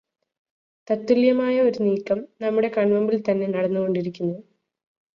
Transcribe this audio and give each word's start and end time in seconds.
തത്തുല്യമായ 0.87 1.61
ഒരു 1.61 1.83
നീക്കം 1.83 2.27
നമ്മുടെ 2.41 2.67
കൺമുമ്പിൽത്തന്നെ 2.67 3.47
നടന്നുകൊണ്ടിരിക്കുന്നു. 3.47 4.37